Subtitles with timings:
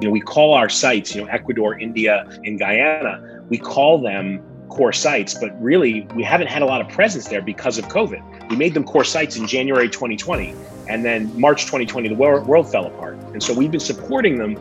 [0.00, 4.42] You know, we call our sites, you know, Ecuador, India, and Guyana, we call them
[4.68, 8.50] core sites, but really we haven't had a lot of presence there because of COVID.
[8.50, 10.54] We made them core sites in January 2020,
[10.88, 13.16] and then March 2020, the world, world fell apart.
[13.32, 14.56] And so we've been supporting them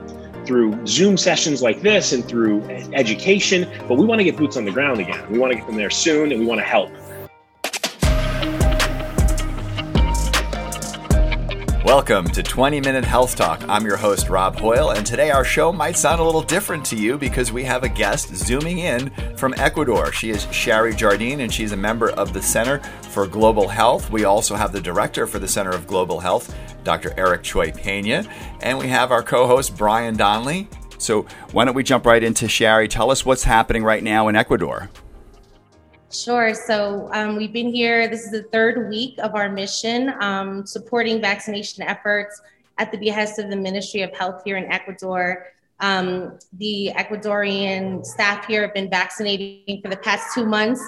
[0.45, 2.61] through Zoom sessions like this and through
[2.93, 5.29] education, but we want to get boots on the ground again.
[5.29, 6.91] We want to get them there soon and we want to help.
[11.85, 13.63] Welcome to 20 Minute Health Talk.
[13.69, 16.95] I'm your host, Rob Hoyle, and today our show might sound a little different to
[16.95, 20.11] you because we have a guest zooming in from Ecuador.
[20.11, 22.79] She is Shari Jardine, and she's a member of the Center
[23.11, 24.09] for Global Health.
[24.09, 27.13] We also have the director for the Center of Global Health, Dr.
[27.17, 28.27] Eric Cioe-Peña,
[28.61, 30.67] and we have our co host, Brian Donnelly.
[30.97, 32.87] So, why don't we jump right into Shari?
[32.87, 34.89] Tell us what's happening right now in Ecuador.
[36.23, 36.53] Sure.
[36.53, 38.07] So um, we've been here.
[38.07, 42.41] This is the third week of our mission, um, supporting vaccination efforts
[42.77, 45.47] at the behest of the Ministry of Health here in Ecuador.
[45.81, 50.81] Um, the Ecuadorian staff here have been vaccinating for the past two months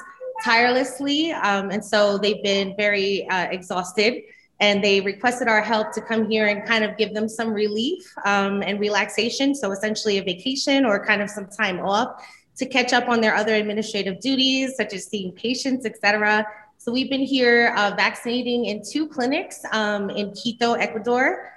[0.46, 4.24] tirelessly, um, and so they've been very uh, exhausted.
[4.60, 8.12] And they requested our help to come here and kind of give them some relief
[8.26, 9.54] um, and relaxation.
[9.54, 12.24] So essentially, a vacation or kind of some time off
[12.58, 16.46] to catch up on their other administrative duties, such as seeing patients, et cetera.
[16.78, 21.52] So we've been here uh, vaccinating in two clinics um, in Quito, Ecuador,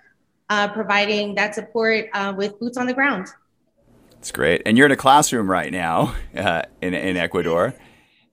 [0.48, 3.28] uh, providing that support uh, with boots on the ground.
[4.12, 4.62] That's great.
[4.66, 7.74] And you're in a classroom right now uh, in, in Ecuador.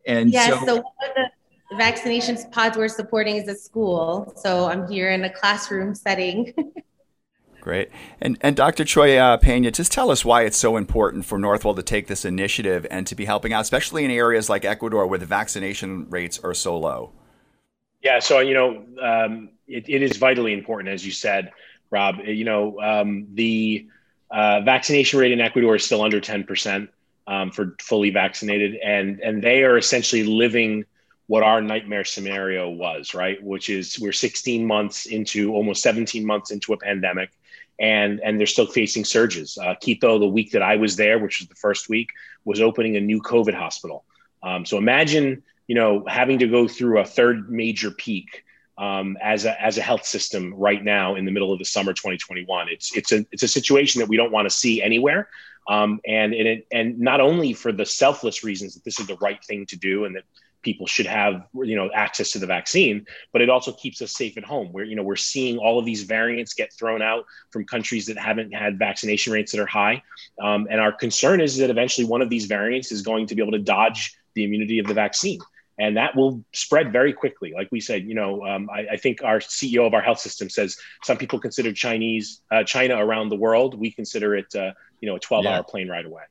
[0.06, 4.34] And yeah, so, so one of the vaccinations pods we're supporting is a school.
[4.38, 6.54] So I'm here in a classroom setting.
[7.68, 7.90] Great.
[8.22, 8.86] And, and Dr.
[8.86, 12.24] Cioe uh, Pena, just tell us why it's so important for Northwell to take this
[12.24, 16.40] initiative and to be helping out, especially in areas like Ecuador where the vaccination rates
[16.40, 17.12] are so low.
[18.02, 21.52] Yeah, so, you know, um, it, it is vitally important, as you said,
[21.92, 22.20] Rob.
[22.26, 23.86] You know, um, the
[24.32, 26.88] uh, vaccination rate in Ecuador is still under 10%
[27.28, 30.86] um, for fully vaccinated, and, and they are essentially living
[31.26, 33.44] what our nightmare scenario was, right?
[33.44, 37.32] Which is we're 16 months into almost 17 months into a pandemic
[37.80, 39.58] and and they're still facing surges.
[39.58, 42.10] Uh, Quito, the week that I was there, which was the first week,
[42.46, 44.04] was opening a new COVID hospital.
[44.44, 48.44] Um, so imagine, you know, having to go through a third major peak
[48.78, 51.94] um, as a as a health system right now in the middle of the summer
[51.94, 52.70] 2021.
[52.70, 55.30] It's it's a it's a situation that we don't want to see anywhere.
[55.68, 59.18] Um, and and it, and not only for the selfless reasons that this is the
[59.18, 60.24] right thing to do and that
[60.68, 61.34] people should have
[61.70, 64.72] you know access to the vaccine but it also keeps us safe at home.
[64.72, 68.18] Where you know we're seeing all of these variants get thrown out from countries that
[68.18, 70.02] haven't had vaccination rates that are high.
[70.42, 73.42] Um, and our concern is that eventually one of these variants is going to be
[73.42, 75.40] able to dodge the immunity of the vaccine.
[75.80, 77.54] And that will spread very quickly.
[77.54, 80.50] Like we said you know um, I, I, think our ceo of our health system
[80.50, 83.80] says some people consider chinese uh, china around the world.
[83.80, 86.24] We consider it uh, you know a 12 hour plane ride away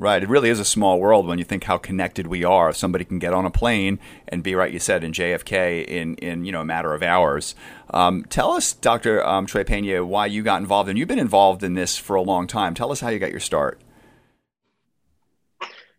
[0.00, 0.22] Right.
[0.22, 2.72] It really is a small world when you think how connected we are.
[2.72, 4.72] Somebody can get on a plane and be right.
[4.72, 7.54] You said in JFK in in you know a matter of hours.
[7.90, 9.22] Um, tell us, Dr.
[9.22, 12.46] Um, Cioe-Peña, why you got involved, and you've been involved in this for a long
[12.46, 12.72] time.
[12.72, 13.78] Tell us how you got your start.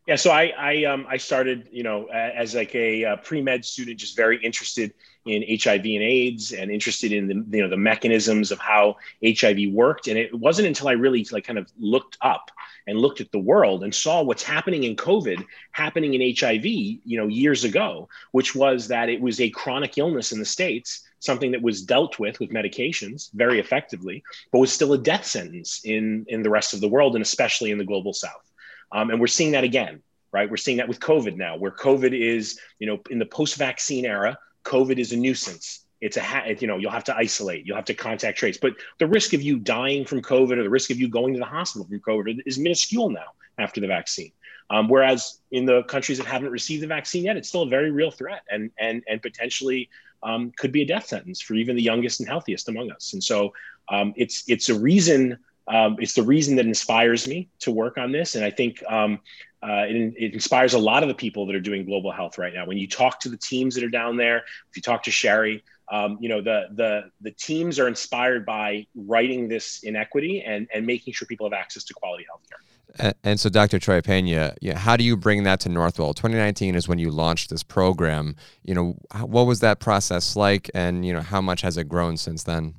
[0.08, 3.64] Yeah, so I I, um, I started you know as like a, a pre med
[3.64, 4.96] student, just very interested
[5.28, 9.72] in HIV and AIDS and interested in the you know the mechanisms of how HIV
[9.72, 10.08] worked.
[10.08, 12.50] And it wasn't until I really like kind of looked up
[12.91, 17.18] and looked at the world and saw what's happening in COVID happening in HIV, you
[17.18, 21.52] know, years ago, which was that it was a chronic illness in the states, something
[21.52, 26.25] that was dealt with with medications very effectively, but was still a death sentence in
[26.28, 28.52] in the rest of the world and especially in the global south.
[28.91, 30.50] Um, and we're seeing that again right?
[30.50, 34.38] We're seeing that with COVID now, where COVID is, you know, in the post-vaccine era,
[34.63, 35.85] COVID is a nuisance.
[36.02, 38.74] It's a ha- you know you'll have to isolate, you'll have to contact trace, but
[38.98, 41.46] the risk of you dying from COVID or the risk of you going to the
[41.46, 44.32] hospital from COVID is minuscule now after the vaccine.
[44.70, 47.92] Um, whereas in the countries that haven't received the vaccine yet, it's still a very
[47.92, 49.90] real threat and and and potentially
[50.24, 53.14] um, could be a death sentence for even the youngest and healthiest among us.
[53.14, 53.54] And so
[53.90, 55.38] um, it's it's a reason
[55.68, 58.36] um, it's the reason that inspires me to work on this.
[58.36, 59.20] And I think um,
[59.63, 62.53] uh, it, it, inspires a lot of the people that are doing global health right
[62.53, 62.66] now.
[62.66, 65.63] When you talk to the teams that are down there, if you talk to Sherry,
[65.91, 70.85] um, you know the the the teams are inspired by writing this inequity and and
[70.85, 72.61] making sure people have access to quality healthcare.
[72.99, 73.79] And, and so, Dr.
[73.79, 76.13] Cioe-Peña, yeah, how do you bring that to Northwell?
[76.13, 78.35] 2019 is when you launched this program.
[78.63, 82.17] You know, what was that process like, and you know, how much has it grown
[82.17, 82.75] since then?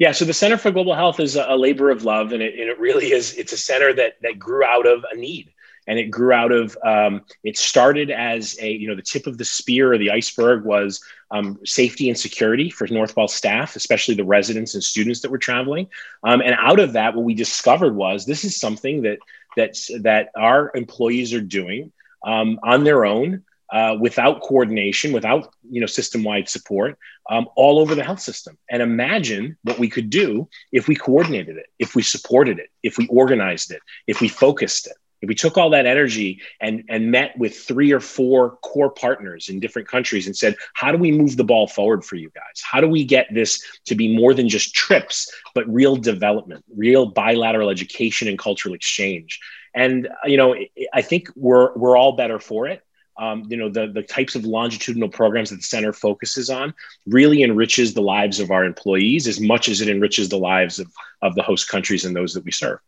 [0.00, 2.70] Yeah, so the Center for Global Health is a, labor of love, and it, and
[2.70, 3.34] it really is.
[3.34, 5.52] It's a center that that grew out of a need,
[5.86, 6.74] and it grew out of.
[6.82, 10.64] Um, it started as a you know the tip of the spear or the iceberg
[10.64, 15.36] was um, safety and security for Northwell staff, especially the residents and students that were
[15.36, 15.86] traveling.
[16.24, 19.18] Um, and out of that, what we discovered was this is something that
[19.58, 21.92] that that our employees are doing
[22.24, 27.94] um, on their own uh, without coordination, without you know system-wide support, um, all over
[27.94, 28.58] the health system.
[28.70, 32.98] And imagine what we could do if we coordinated it, if we supported it, if
[32.98, 34.94] we organized it, if we focused it.
[35.22, 39.50] If we took all that energy and, and met with three or four core partners
[39.50, 42.62] in different countries and said, how do we move the ball forward for you guys?
[42.62, 47.04] How do we get this to be more than just trips, but real development, real
[47.04, 49.38] bilateral education and cultural exchange?
[49.74, 50.56] And you know,
[50.92, 52.82] I think we're we're all better for it
[53.20, 56.74] um, you know the the types of longitudinal programs that the center focuses on
[57.06, 60.90] really enriches the lives of our employees as much as it enriches the lives of
[61.22, 62.80] of the host countries and those that we serve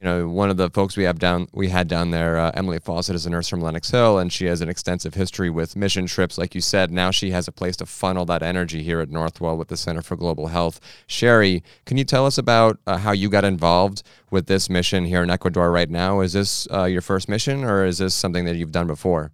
[0.00, 2.78] you know, one of the folks we have down, we had down there, uh, Emily
[2.78, 6.06] Fawcett is a nurse from Lenox Hill, and she has an extensive history with mission
[6.06, 6.36] trips.
[6.36, 9.56] Like you said, now she has a place to funnel that energy here at Northwell
[9.56, 10.80] with the Center for Global Health.
[11.06, 15.22] Sherry, can you tell us about uh, how you got involved with this mission here
[15.22, 16.20] in Ecuador right now?
[16.20, 19.32] Is this uh, your first mission, or is this something that you've done before?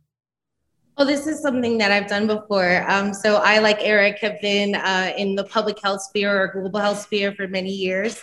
[1.03, 2.89] Well, this is something that I've done before.
[2.89, 6.79] Um, so I, like Eric, have been uh, in the public health sphere or global
[6.79, 8.23] health sphere for many years.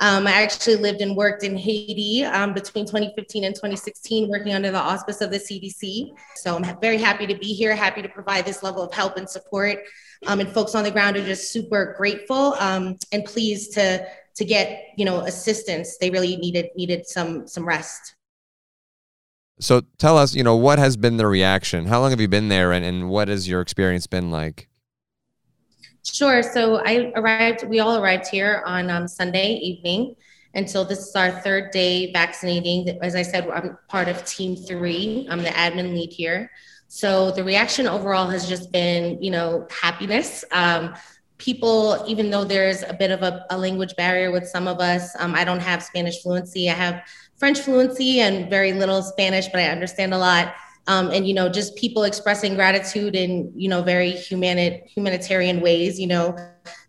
[0.00, 4.70] Um, I actually lived and worked in Haiti um, between 2015 and 2016, working under
[4.70, 6.10] the auspice of the CDC.
[6.36, 9.26] So I'm very happy to be here, happy to provide this level of help and
[9.26, 9.78] support.
[10.26, 14.44] Um, and folks on the ground are just super grateful um, and pleased to to
[14.44, 15.96] get you know assistance.
[15.96, 18.17] They really needed needed some some rest.
[19.60, 21.86] So tell us, you know, what has been the reaction?
[21.86, 24.68] How long have you been there and, and what has your experience been like?
[26.04, 26.42] Sure.
[26.42, 30.14] So I arrived, we all arrived here on um, Sunday evening.
[30.54, 32.98] And so this is our third day vaccinating.
[33.02, 35.26] As I said, I'm part of team three.
[35.30, 36.50] I'm the admin lead here.
[36.88, 40.44] So the reaction overall has just been, you know, happiness.
[40.52, 40.94] Um,
[41.38, 45.14] people, even though there's a bit of a, a language barrier with some of us,
[45.18, 46.68] um, I don't have Spanish fluency.
[46.68, 47.02] I have
[47.36, 50.54] French fluency and very little Spanish, but I understand a lot.
[50.88, 56.00] Um, and you know, just people expressing gratitude in you know very humani- humanitarian ways.
[56.00, 56.36] You know,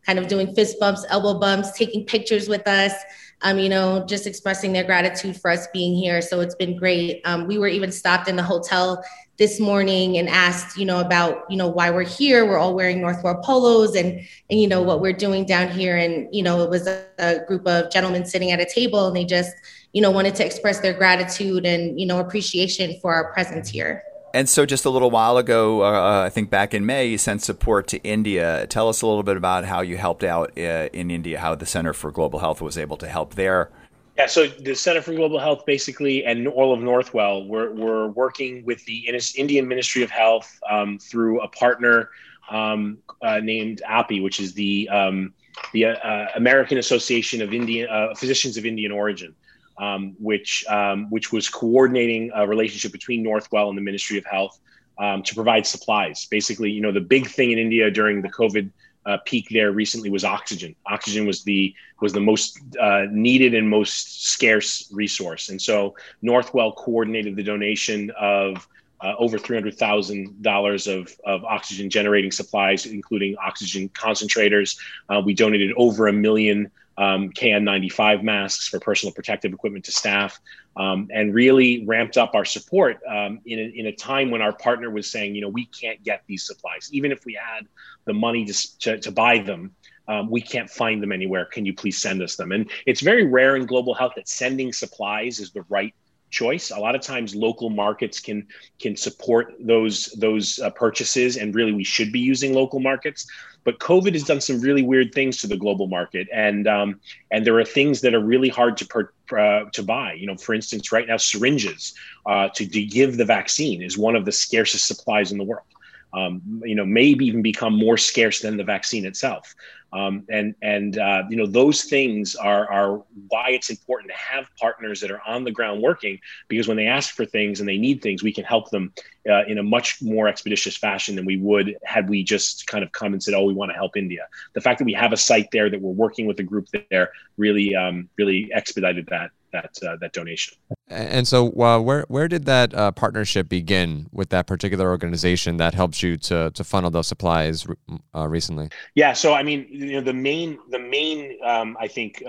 [0.06, 2.94] kind of doing fist bumps, elbow bumps, taking pictures with us.
[3.42, 6.22] Um, you know, just expressing their gratitude for us being here.
[6.22, 7.22] So it's been great.
[7.26, 9.04] Um, we were even stopped in the hotel
[9.40, 12.46] this morning and asked, you know, about, you know, why we're here.
[12.46, 14.20] We're all wearing Northwell polos and,
[14.50, 15.96] and, you know, what we're doing down here.
[15.96, 19.16] And, you know, it was a, a group of gentlemen sitting at a table and
[19.16, 19.56] they just,
[19.94, 24.04] you know, wanted to express their gratitude and, you know, appreciation for our presence here.
[24.34, 27.42] And so, just a little while ago, uh, I think back in May, you sent
[27.42, 28.68] support to India.
[28.68, 31.66] Tell us a little bit about how you helped out uh, in India, how the
[31.66, 33.72] Center for Global Health was able to help there.
[34.20, 38.66] Yeah, so the Center for Global Health basically and all of Northwell, we're, we're working
[38.66, 39.08] with the
[39.38, 42.10] Indian Ministry of Health um, through a partner
[42.52, 45.34] um, uh, named AAPI, which is the, um,
[45.72, 49.34] the uh, American Association of Indian uh, Physicians of Indian Origin
[49.80, 54.60] um, which um, which was coordinating a relationship between Northwell and the Ministry of Health
[54.98, 56.26] um, to provide supplies.
[56.26, 58.70] Basically, you know, the big thing in India during the COVID
[59.06, 60.76] uh, peak there recently was oxygen.
[60.86, 66.76] Oxygen was the was the most uh, needed and most scarce resource, and so Northwell
[66.76, 68.68] coordinated the donation of.
[69.02, 74.78] Uh, over $300,000 of, of oxygen generating supplies, including oxygen concentrators.
[75.08, 76.70] Uh, we donated over a million
[77.00, 80.40] um, KN95 masks for personal protective equipment to staff,
[80.76, 84.52] um, and really ramped up our support um, in, a, in a time when our
[84.52, 86.90] partner was saying, you know, we can't get these supplies.
[86.92, 87.66] Even if we had
[88.06, 89.74] the money to, to, to buy them,
[90.10, 91.46] um, we can't find them anywhere.
[91.46, 92.52] Can you please send us them?
[92.52, 95.96] And it's very rare in global health that sending supplies is the right
[96.30, 96.72] choice.
[96.72, 98.48] A lot of times, local markets can
[98.80, 103.28] can support those those uh, purchases, and really, we should be using local markets.
[103.66, 107.00] But COVID has done some really weird things to the global market, and um,
[107.32, 110.14] and there are things that are really hard to per, uh, to buy.
[110.14, 111.94] You know, for instance, right now, syringes
[112.26, 115.66] uh, to, to give the vaccine is one of the scarcest supplies in the world.
[116.12, 119.54] Um, you know, maybe even become more scarce than the vaccine itself.
[119.92, 124.46] Um, and and uh, you know those things are are why it's important to have
[124.60, 127.78] partners that are on the ground working because when they ask for things and they
[127.78, 128.94] need things, we can help them
[129.28, 132.92] uh, in a much more expeditious fashion than we would had we just kind of
[132.92, 135.18] come and said, "Oh, we want to help India." The fact that we have a
[135.18, 139.72] site there that we're working with a group there really um, really expedited that that
[139.84, 140.56] uh, that donation.
[140.90, 145.76] And so, uh, where where did that uh, partnership begin with that particular organization that
[145.76, 147.68] helps you to to funnel those supplies
[148.16, 148.70] uh, recently?
[148.96, 152.24] Yeah, so I mean, you know, the main the main um, I think.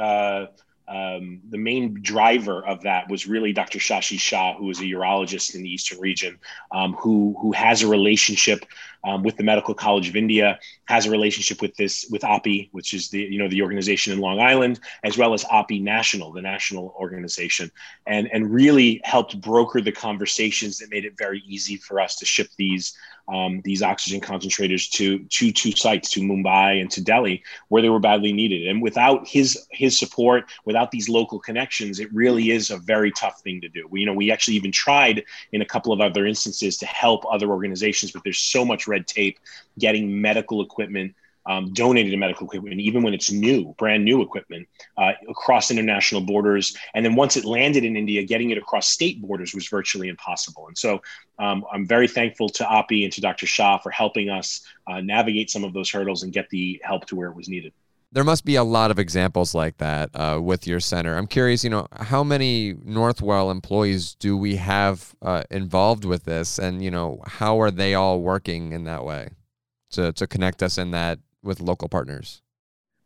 [0.91, 3.79] Um, the main driver of that was really Dr.
[3.79, 6.39] Shashi Shah, who is a urologist in the Eastern region,
[6.73, 8.67] um, who who has a relationship
[9.05, 12.93] um, with the Medical College of India, has a relationship with this with AAPI, which
[12.93, 16.43] is the you know the organization in Long Island, as well as AAPI National, the
[16.43, 17.71] national organization,
[18.07, 22.27] and and really helped broker the conversations that made it very easy for us to
[22.27, 22.97] ship these
[23.29, 27.89] um, these oxygen concentrators to to two sites, to Mumbai and to Delhi, where they
[27.89, 28.67] were badly needed.
[28.67, 33.41] And without his his support, without these local connections, it really is a very tough
[33.41, 33.87] thing to do.
[33.89, 37.25] We, you know, we actually even tried in a couple of other instances to help
[37.31, 39.39] other organizations, but there's so much red tape
[39.79, 41.15] getting medical equipment
[41.47, 46.77] um, donated medical equipment, even when it's new, brand new equipment, uh, across international borders.
[46.95, 50.69] And then once it landed in India, getting it across state borders was virtually impossible.
[50.69, 51.03] And so
[51.39, 53.47] um, I'm very thankful to AAPI and to Dr.
[53.47, 57.17] Shah for helping us uh, navigate some of those hurdles and get the help to
[57.17, 57.73] where it was needed.
[58.12, 61.17] There must be a lot of examples like that uh, with your center.
[61.17, 66.59] I'm curious, you know, how many Northwell employees do we have uh, involved with this,
[66.59, 69.29] and you know, how are they all working in that way
[69.93, 72.43] to to connect us in that with local partners?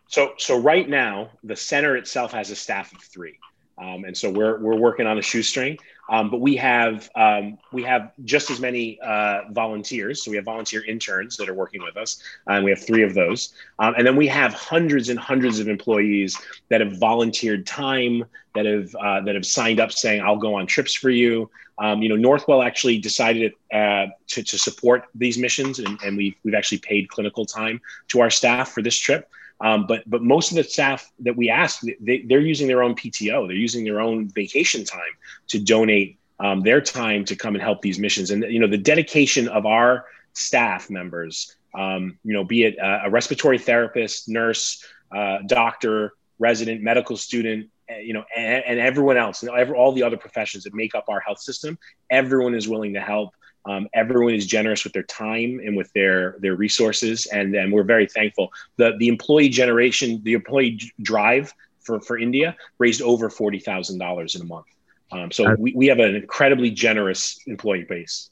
[0.08, 3.38] So, so right now, the center itself has a staff of three,
[3.76, 5.76] um, and so we're we're working on a shoestring.
[6.08, 10.22] Um, but we have um, we have just as many uh, volunteers.
[10.22, 13.14] So we have volunteer interns that are working with us, and we have three of
[13.14, 13.54] those.
[13.78, 16.36] Um, and then we have hundreds and hundreds of employees
[16.68, 20.66] that have volunteered time, that have uh, that have signed up saying, "I'll go on
[20.66, 25.80] trips for you." Um, you know, Northwell actually decided uh, to, to support these missions,
[25.80, 29.28] and, and we've, we've actually paid clinical time to our staff for this trip.
[29.60, 32.94] Um, but but most of the staff that we ask, they, they're using their own
[32.94, 35.00] PTO, they're using their own vacation time
[35.48, 38.30] to donate um, their time to come and help these missions.
[38.30, 43.06] And you know, the dedication of our staff members, um, you know, be it a,
[43.06, 44.84] a respiratory therapist, nurse,
[45.14, 49.92] uh, doctor, resident, medical student, Eh, you know, and, and everyone else, and every, all
[49.92, 51.78] the other professions that make up our health system,
[52.10, 53.34] everyone is willing to help.
[53.66, 57.84] Um, everyone is generous with their time and with their their resources, and and we're
[57.84, 58.52] very thankful.
[58.76, 64.34] the The employee generation, the employee drive for for India raised over forty thousand dollars
[64.34, 64.66] in a month.
[65.12, 68.30] Um, so we, we have an incredibly generous employee base.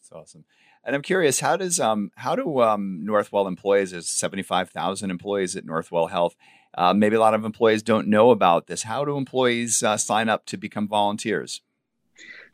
[0.00, 0.44] That's awesome.
[0.84, 3.92] And I'm curious, how does um how do um Northwell employees?
[3.92, 6.34] There's 75,000 employees at Northwell Health.
[6.74, 8.84] Uh, maybe a lot of employees don't know about this.
[8.84, 11.60] How do employees uh, sign up to become volunteers?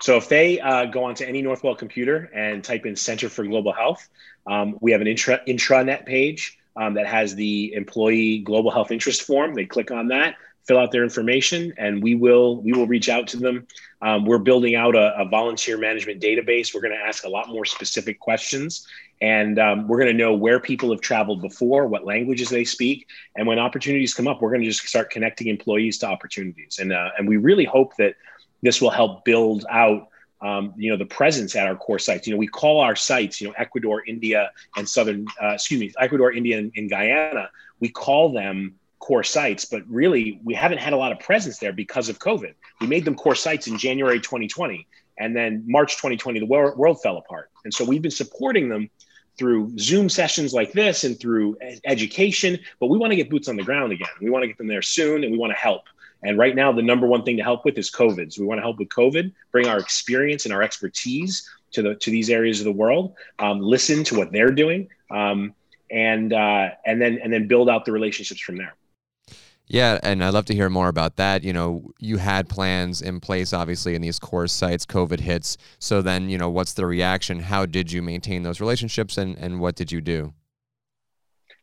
[0.01, 3.73] So if they uh, go onto any Northwell computer and type in Center for Global
[3.73, 4.09] Health,
[4.47, 9.23] um, we have an intra intranet page um, that has the employee global health interest
[9.23, 9.55] form.
[9.55, 10.37] They click on that,
[10.67, 13.67] fill out their information, and we will we will reach out to them.
[14.01, 16.73] Um, we're building out a, a, volunteer management database.
[16.73, 18.87] We're going to ask a lot more specific questions,
[19.21, 23.09] and um, we're going to know where people have traveled before, what languages they speak,
[23.35, 26.79] and when opportunities come up, we're going to just start connecting employees to opportunities.
[26.79, 28.15] And uh, and we really hope that
[28.63, 30.09] this will help build out.
[30.41, 32.29] Um, you know the presence at our core sites.
[32.29, 35.93] You know we call our sites, you know Ecuador, India, and Southern, uh, excuse me,
[35.99, 37.51] Ecuador, India, and, and Guyana.
[37.81, 41.73] We call them core sites, but really we haven't had a lot of presence there
[41.73, 42.55] because of COVID.
[42.81, 44.87] We made them core sites in January 2020,
[45.19, 47.51] and then March 2020 the world, world fell apart.
[47.65, 48.91] And so we've been supporting them
[49.39, 53.57] through Zoom sessions like this and through education, but we want to get boots on
[53.57, 54.09] the ground again.
[54.21, 55.83] We want to get them there soon, and we want to help.
[56.23, 58.33] And right now, the number one thing to help with is COVID.
[58.33, 61.95] So we want to help with COVID, bring our experience and our expertise to the
[61.97, 65.55] to these areas of the world, um, listen to what they're doing, um,
[65.91, 68.75] and uh, and then and then build out the relationships from there.
[69.67, 71.45] Yeah, and I'd love to hear more about that.
[71.45, 74.87] You know, you had plans in place, obviously, in these core sites.
[74.87, 75.59] COVID hits.
[75.79, 77.41] So then, you know, what's the reaction?
[77.41, 80.33] How did you maintain those relationships, and and what did you do?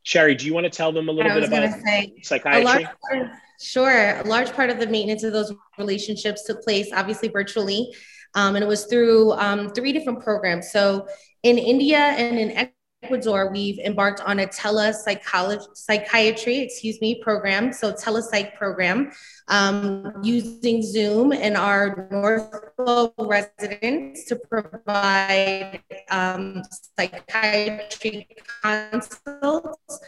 [0.06, 2.84] Sherry, do you want to tell them a little bit about say, psychiatry?
[2.84, 4.20] A part, sure.
[4.20, 7.92] A large part of the maintenance of those relationships took place, obviously, virtually,
[8.36, 10.72] um, and it was through um, three different programs.
[10.72, 11.08] So
[11.42, 12.70] in India and in
[13.06, 17.72] Ecuador, we've embarked on a telepsychiatry, excuse me, program.
[17.72, 19.12] So telepsych program
[19.48, 26.64] um, using Zoom and our Northwell residents to provide um,
[26.98, 28.28] psychiatry
[28.64, 30.00] consults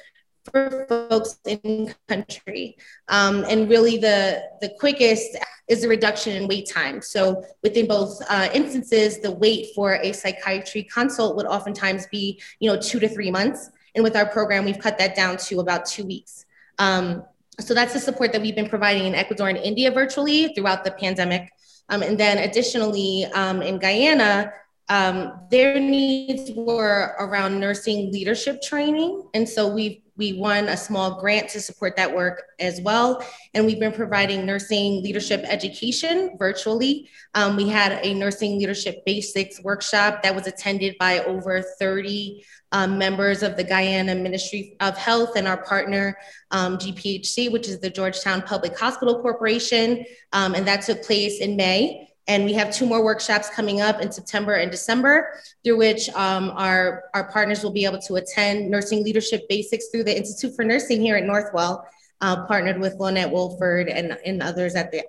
[0.51, 2.77] for folks in country.
[3.07, 5.37] Um, and really the, the quickest
[5.67, 7.01] is a reduction in wait time.
[7.01, 12.71] So within both uh, instances, the wait for a psychiatry consult would oftentimes be, you
[12.71, 13.69] know, two to three months.
[13.95, 16.45] And with our program, we've cut that down to about two weeks.
[16.79, 17.23] Um,
[17.59, 20.91] so that's the support that we've been providing in Ecuador and India virtually throughout the
[20.91, 21.49] pandemic.
[21.89, 24.53] Um, and then additionally, um, in Guyana,
[24.89, 29.27] um, their needs were around nursing leadership training.
[29.33, 33.23] And so we've we won a small grant to support that work as well.
[33.53, 37.09] And we've been providing nursing leadership education virtually.
[37.35, 42.97] Um, we had a nursing leadership basics workshop that was attended by over 30 um,
[42.97, 46.17] members of the Guyana Ministry of Health and our partner,
[46.51, 50.03] um, GPHC, which is the Georgetown Public Hospital Corporation.
[50.33, 52.06] Um, and that took place in May.
[52.27, 56.51] And we have two more workshops coming up in September and December, through which um,
[56.55, 60.65] our, our partners will be able to attend nursing leadership basics through the Institute for
[60.65, 61.83] Nursing here at Northwell,
[62.21, 65.03] uh, partnered with Lynette Woolford and, and others at the,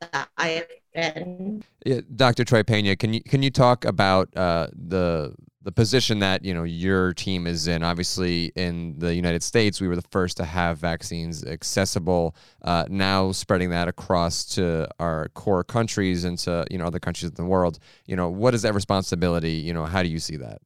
[0.00, 1.62] the IFN.
[1.86, 2.44] Yeah, Dr.
[2.44, 5.34] Cioe-Peña, can you can you talk about uh, the
[5.68, 7.82] the position that you know your team is in.
[7.82, 12.34] Obviously, in the United States, we were the first to have vaccines accessible.
[12.62, 17.28] Uh, now, spreading that across to our core countries and to you know other countries
[17.28, 17.78] in the world.
[18.06, 19.52] You know, what is that responsibility?
[19.52, 20.62] You know, how do you see that?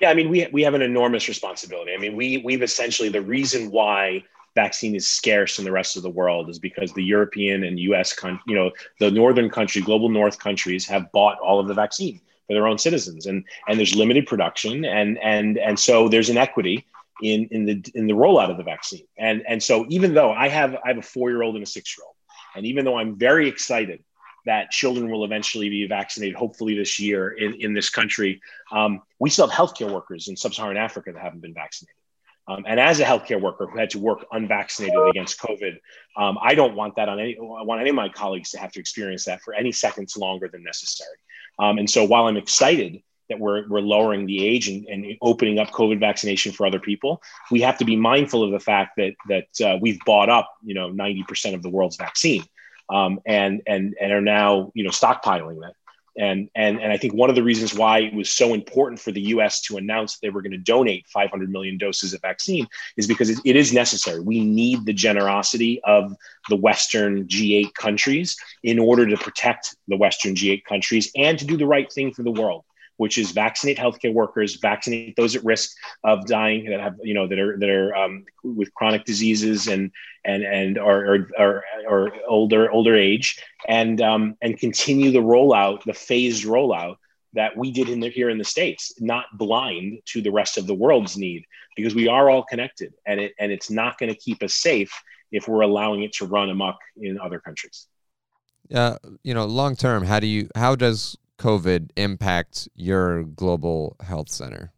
[0.00, 1.92] Yeah, I mean, we we have an enormous responsibility.
[1.92, 4.22] I mean, we we've essentially the reason why
[4.54, 8.12] vaccine is scarce in the rest of the world is because the European and U.S.
[8.12, 8.70] Con- you know
[9.00, 12.78] the northern country, global North countries have bought all of the vaccine for their own
[12.78, 16.86] citizens and and there's limited production and and and so there's inequity
[17.22, 20.48] in in the in the rollout of the vaccine and and so even though i
[20.48, 22.14] have i have a four year old and a six year old
[22.54, 24.02] and even though i'm very excited
[24.44, 29.30] that children will eventually be vaccinated hopefully this year in in this country um, we
[29.30, 31.94] still have healthcare workers in sub-saharan africa that haven't been vaccinated
[32.48, 35.78] um, and as a healthcare worker who had to work unvaccinated against COVID,
[36.16, 37.36] um, I don't want that on any.
[37.36, 40.48] I want any of my colleagues to have to experience that for any seconds longer
[40.48, 41.16] than necessary.
[41.58, 45.58] Um, and so while I'm excited that we're, we're lowering the age and, and opening
[45.58, 49.14] up COVID vaccination for other people, we have to be mindful of the fact that,
[49.28, 52.44] that uh, we've bought up, you know, 90% of the world's vaccine
[52.88, 55.74] um, and, and, and are now, you know, stockpiling that.
[56.18, 59.12] And, and, and I think one of the reasons why it was so important for
[59.12, 62.66] the US to announce that they were going to donate 500 million doses of vaccine
[62.96, 64.20] is because it, it is necessary.
[64.20, 66.14] We need the generosity of
[66.48, 71.56] the Western G8 countries in order to protect the Western G8 countries and to do
[71.56, 72.64] the right thing for the world
[72.96, 77.26] which is vaccinate healthcare workers, vaccinate those at risk of dying that have, you know,
[77.26, 79.90] that are that are um, with chronic diseases and
[80.24, 85.94] and and or or, or older older age, and um, and continue the rollout, the
[85.94, 86.96] phased rollout
[87.34, 90.66] that we did in the, here in the states, not blind to the rest of
[90.66, 91.44] the world's need,
[91.76, 94.92] because we are all connected, and it and it's not going to keep us safe
[95.32, 97.88] if we're allowing it to run amok in other countries.
[98.74, 104.28] Uh, you know, long term, how do you how does COVID impact your global health
[104.28, 104.72] center?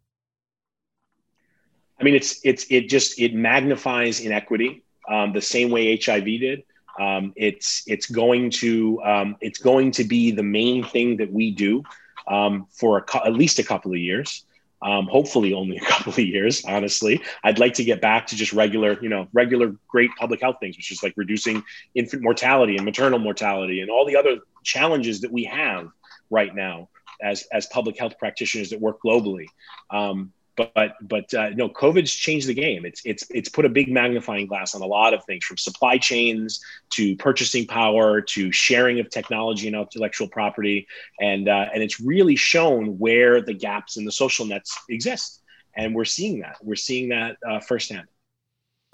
[2.00, 6.62] I mean, it's it's it just it magnifies inequity um, the same way HIV did.
[6.98, 11.50] Um, it's it's going to um, it's going to be the main thing that we
[11.50, 11.82] do
[12.26, 14.44] um, for a, at least a couple of years.
[14.80, 16.64] Um, hopefully, only a couple of years.
[16.64, 20.56] Honestly, I'd like to get back to just regular, you know, regular great public health
[20.60, 25.20] things, which is like reducing infant mortality and maternal mortality and all the other challenges
[25.22, 25.88] that we have
[26.30, 26.88] right now
[27.22, 29.46] as as public health practitioners that work globally.
[29.90, 30.32] Um,
[30.74, 32.84] but but uh, no, COVID's changed the game.
[32.84, 35.98] It's it's it's put a big magnifying glass on a lot of things, from supply
[35.98, 36.60] chains
[36.90, 40.86] to purchasing power to sharing of technology and intellectual property,
[41.20, 45.40] and uh, and it's really shown where the gaps in the social nets exist,
[45.76, 46.56] and we're seeing that.
[46.62, 48.08] We're seeing that uh, firsthand.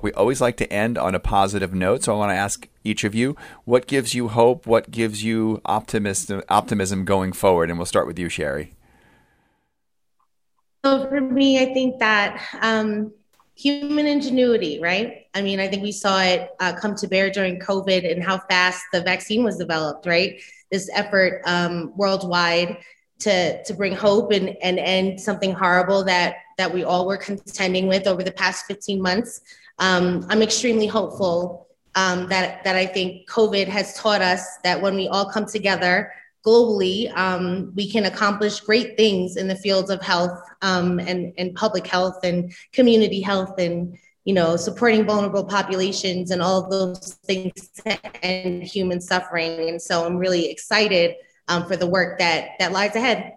[0.03, 3.05] We always like to end on a positive note, so I want to ask each
[3.05, 7.87] of you what gives you hope, what gives you optimism, optimism going forward, and we'll
[7.87, 8.75] start with you, Sherry.
[10.85, 13.13] So for me, I think that um,
[13.55, 15.27] human ingenuity, right?
[15.33, 18.39] I mean, I think we saw it uh, come to bear during COVID and how
[18.39, 20.41] fast the vaccine was developed, right?
[20.71, 22.79] This effort um, worldwide
[23.21, 27.87] to to bring hope and and end something horrible that that we all were contending
[27.87, 29.41] with over the past 15 months
[29.79, 34.95] um, I'm extremely hopeful um, that, that I think COVID has taught us that when
[34.95, 36.13] we all come together
[36.45, 41.55] globally, um, we can accomplish great things in the fields of health um, and, and
[41.55, 47.15] public health and community health and you know supporting vulnerable populations and all of those
[47.25, 47.71] things
[48.23, 49.69] and human suffering.
[49.69, 51.17] And so I'm really excited
[51.49, 53.35] um, for the work that that lies ahead.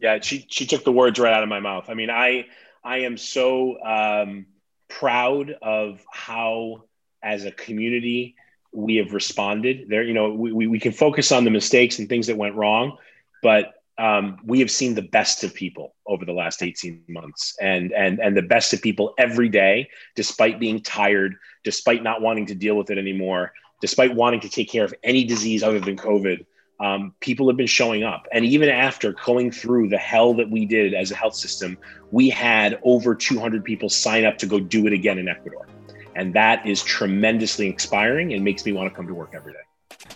[0.00, 1.86] Yeah, she she took the words right out of my mouth.
[1.88, 2.46] I mean, I
[2.84, 4.46] I am so um,
[4.88, 6.84] proud of how,
[7.22, 8.36] as a community,
[8.72, 9.88] we have responded.
[9.88, 12.98] There, you know, we, we, can focus on the mistakes and things that went wrong,
[13.42, 17.92] but um, we have seen the best of people over the last 18 months and
[17.92, 22.54] and and the best of people every day despite being tired despite not wanting to
[22.54, 26.44] deal with it anymore despite wanting to take care of any disease other than covid
[26.84, 28.28] um, people have been showing up.
[28.30, 31.78] And even after going through the hell that we did as a health system,
[32.10, 35.66] we had over 200 people sign up to go do it again in Ecuador.
[36.14, 39.58] And that is tremendously inspiring and makes me want to come to work every day.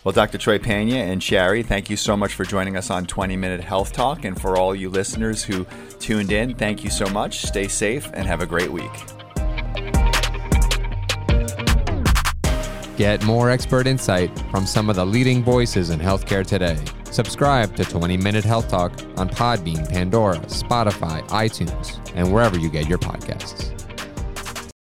[0.04, 0.36] Well, Dr.
[0.36, 4.26] Cioe-Peña and Shari, thank you so much for joining us on 20 Minute Health Talk.
[4.26, 5.66] And for all you listeners who
[5.98, 7.46] tuned in, thank you so much.
[7.46, 8.92] Stay safe and have a great week.
[12.98, 16.76] Get more expert insight from some of the leading voices in healthcare today.
[17.12, 22.88] Subscribe to 20 Minute Health Talk on Podbean, Pandora, Spotify, iTunes, and wherever you get
[22.88, 23.77] your podcasts.